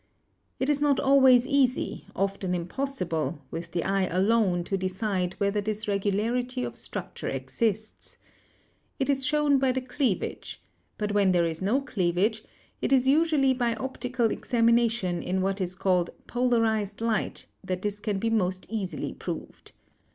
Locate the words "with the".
3.51-3.83